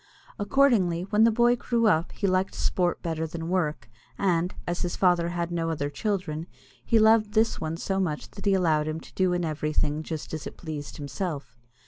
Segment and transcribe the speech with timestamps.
[0.39, 4.95] Accordingly, when the boy grew up he liked sport better than work, and, as his
[4.95, 6.47] father had no other children,
[6.83, 10.33] he loved this one so much that he allowed him to do in everything just
[10.33, 11.55] as it pleased himself.